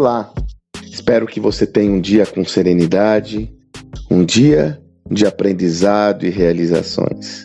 [0.00, 0.32] Olá,
[0.84, 3.52] espero que você tenha um dia com serenidade,
[4.08, 7.44] um dia de aprendizado e realizações.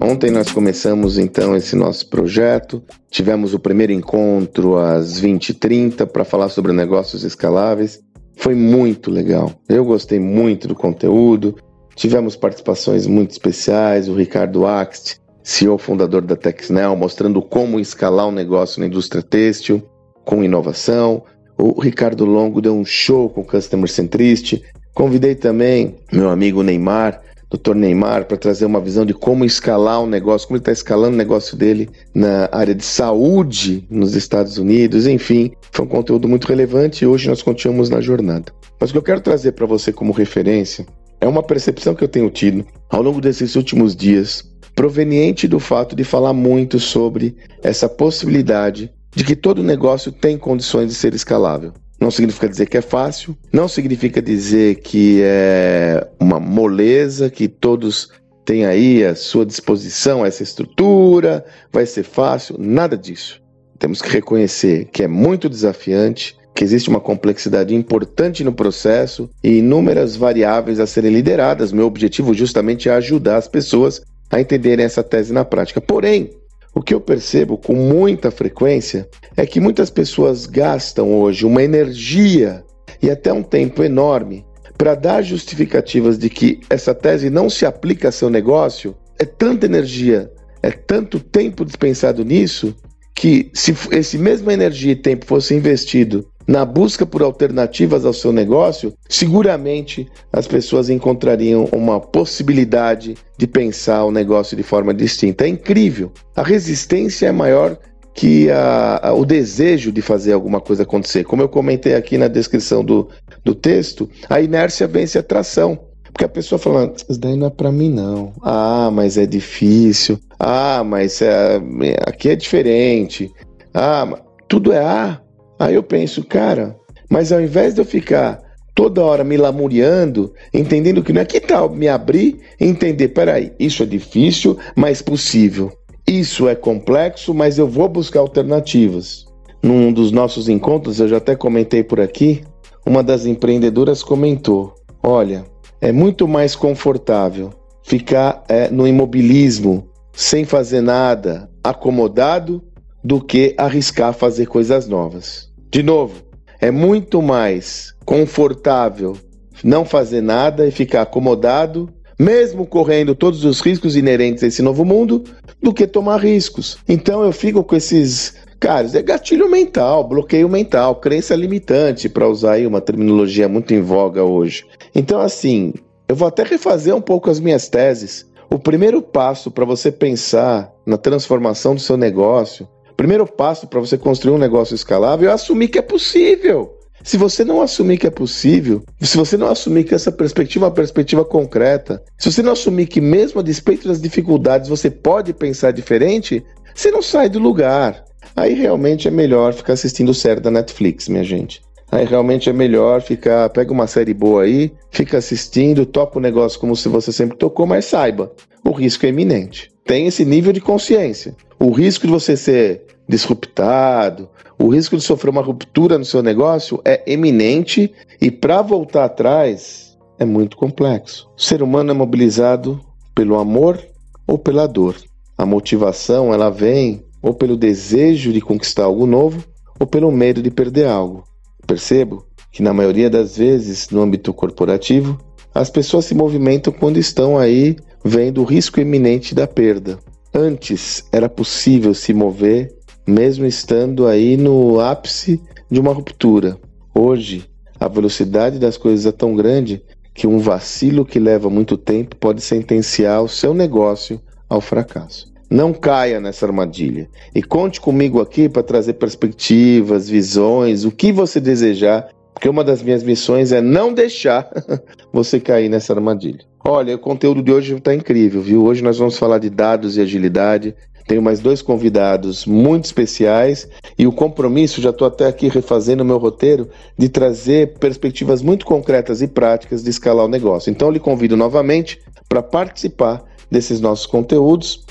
[0.00, 2.82] Ontem nós começamos então esse nosso projeto.
[3.10, 8.00] Tivemos o primeiro encontro às 20h30 para falar sobre negócios escaláveis.
[8.34, 9.52] Foi muito legal.
[9.68, 11.54] Eu gostei muito do conteúdo.
[11.94, 14.08] Tivemos participações muito especiais.
[14.08, 19.82] O Ricardo Axt, CEO fundador da Texnel, mostrando como escalar um negócio na indústria têxtil
[20.24, 21.22] com inovação.
[21.58, 24.64] O Ricardo Longo deu um show com Customer Centricity.
[24.94, 27.20] Convidei também meu amigo Neymar,
[27.50, 27.74] Dr.
[27.74, 31.18] Neymar, para trazer uma visão de como escalar um negócio, como ele está escalando o
[31.18, 35.06] negócio dele na área de saúde nos Estados Unidos.
[35.06, 38.50] Enfim, foi um conteúdo muito relevante e hoje nós continuamos na jornada.
[38.80, 40.86] Mas o que eu quero trazer para você como referência
[41.20, 44.42] é uma percepção que eu tenho tido ao longo desses últimos dias
[44.74, 50.88] proveniente do fato de falar muito sobre essa possibilidade de que todo negócio tem condições
[50.88, 51.72] de ser escalável.
[52.00, 58.10] Não significa dizer que é fácil, não significa dizer que é uma moleza, que todos
[58.44, 63.40] têm aí à sua disposição essa estrutura, vai ser fácil, nada disso.
[63.78, 69.58] Temos que reconhecer que é muito desafiante, que existe uma complexidade importante no processo e
[69.58, 71.72] inúmeras variáveis a serem lideradas.
[71.72, 74.02] Meu objetivo justamente é ajudar as pessoas
[74.34, 75.80] a entenderem essa tese na prática.
[75.80, 76.30] Porém,
[76.74, 82.64] o que eu percebo com muita frequência é que muitas pessoas gastam hoje uma energia
[83.00, 84.44] e até um tempo enorme
[84.76, 88.96] para dar justificativas de que essa tese não se aplica a seu negócio.
[89.20, 90.28] É tanta energia,
[90.60, 92.74] é tanto tempo dispensado nisso,
[93.14, 98.32] que se esse mesma energia e tempo fosse investido na busca por alternativas ao seu
[98.32, 105.44] negócio, seguramente as pessoas encontrariam uma possibilidade de pensar o negócio de forma distinta.
[105.44, 106.12] É incrível.
[106.36, 107.78] A resistência é maior
[108.12, 111.24] que a, a, o desejo de fazer alguma coisa acontecer.
[111.24, 113.08] Como eu comentei aqui na descrição do,
[113.44, 115.80] do texto, a inércia vence a atração.
[116.14, 118.32] Porque a pessoa fala, isso daí não é para mim não.
[118.40, 120.16] Ah, mas é difícil.
[120.38, 121.60] Ah, mas é,
[122.06, 123.28] aqui é diferente.
[123.74, 124.08] Ah,
[124.48, 125.20] tudo é ah,
[125.58, 126.76] Aí eu penso, cara,
[127.10, 128.40] mas ao invés de eu ficar
[128.74, 133.52] toda hora me lamuriando, entendendo que não é que tal me abrir e entender, peraí,
[133.58, 135.72] isso é difícil, mas possível.
[136.06, 139.24] Isso é complexo, mas eu vou buscar alternativas.
[139.62, 142.44] Num dos nossos encontros, eu já até comentei por aqui,
[142.86, 145.44] uma das empreendedoras comentou: Olha,
[145.80, 147.50] é muito mais confortável
[147.82, 152.62] ficar é, no imobilismo, sem fazer nada, acomodado,
[153.02, 155.50] do que arriscar fazer coisas novas.
[155.70, 156.22] De novo,
[156.60, 159.16] é muito mais confortável
[159.62, 164.84] não fazer nada e ficar acomodado, mesmo correndo todos os riscos inerentes a esse novo
[164.84, 165.24] mundo,
[165.62, 166.78] do que tomar riscos.
[166.88, 168.34] Então eu fico com esses
[168.64, 173.82] Caras, é gatilho mental, bloqueio mental, crença limitante, para usar aí uma terminologia muito em
[173.82, 174.64] voga hoje.
[174.94, 175.74] Então, assim,
[176.08, 178.26] eu vou até refazer um pouco as minhas teses.
[178.50, 182.66] O primeiro passo para você pensar na transformação do seu negócio
[182.96, 186.78] primeiro passo para você construir um negócio escalável é assumir que é possível.
[187.02, 190.68] Se você não assumir que é possível, se você não assumir que essa perspectiva é
[190.68, 195.34] uma perspectiva concreta, se você não assumir que mesmo a despeito das dificuldades você pode
[195.34, 196.42] pensar diferente,
[196.74, 198.04] você não sai do lugar.
[198.36, 201.62] Aí realmente é melhor ficar assistindo série da Netflix, minha gente.
[201.90, 206.58] Aí realmente é melhor ficar, pega uma série boa aí, fica assistindo, toca o negócio
[206.58, 208.32] como se você sempre tocou, mas saiba,
[208.64, 209.70] o risco é iminente.
[209.84, 211.36] Tem esse nível de consciência.
[211.60, 214.28] O risco de você ser disruptado,
[214.58, 219.96] o risco de sofrer uma ruptura no seu negócio é eminente e para voltar atrás
[220.18, 221.28] é muito complexo.
[221.36, 222.80] O ser humano é mobilizado
[223.14, 223.78] pelo amor
[224.26, 224.96] ou pela dor.
[225.36, 229.42] A motivação ela vem ou pelo desejo de conquistar algo novo
[229.80, 231.24] ou pelo medo de perder algo.
[231.66, 235.18] Percebo que na maioria das vezes no âmbito corporativo
[235.54, 239.98] as pessoas se movimentam quando estão aí vendo o risco iminente da perda.
[240.34, 242.74] Antes era possível se mover
[243.06, 245.40] mesmo estando aí no ápice
[245.70, 246.58] de uma ruptura.
[246.94, 247.48] Hoje,
[247.80, 249.82] a velocidade das coisas é tão grande
[250.12, 255.33] que um vacilo que leva muito tempo pode sentenciar o seu negócio ao fracasso.
[255.50, 257.08] Não caia nessa armadilha.
[257.34, 262.82] E conte comigo aqui para trazer perspectivas, visões, o que você desejar, porque uma das
[262.82, 264.48] minhas missões é não deixar
[265.12, 266.44] você cair nessa armadilha.
[266.66, 268.64] Olha, o conteúdo de hoje está incrível, viu?
[268.64, 270.74] Hoje nós vamos falar de dados e agilidade.
[271.06, 273.68] Tenho mais dois convidados muito especiais
[273.98, 278.64] e o compromisso, já estou até aqui refazendo o meu roteiro, de trazer perspectivas muito
[278.64, 280.70] concretas e práticas de escalar o negócio.
[280.70, 284.83] Então, eu lhe convido novamente para participar desses nossos conteúdos.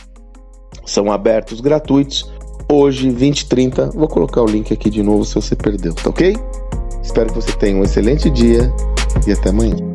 [0.85, 2.31] São abertos, gratuitos.
[2.71, 3.91] hoje, 2030.
[3.91, 6.35] Vou colocar o link aqui de novo se você perdeu, tá ok?
[7.03, 8.73] Espero que você tenha um excelente dia
[9.27, 9.92] e até amanhã.